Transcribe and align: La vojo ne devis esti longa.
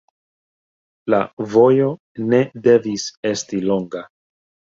La 1.13 1.19
vojo 1.55 1.91
ne 2.31 2.39
devis 2.69 3.05
esti 3.35 3.63
longa. 3.67 4.05